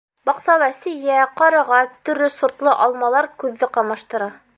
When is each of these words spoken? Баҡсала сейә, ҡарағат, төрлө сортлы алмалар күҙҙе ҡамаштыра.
Баҡсала 0.27 0.69
сейә, 0.77 1.17
ҡарағат, 1.41 1.93
төрлө 2.09 2.31
сортлы 2.37 2.73
алмалар 2.87 3.29
күҙҙе 3.45 3.71
ҡамаштыра. 3.77 4.33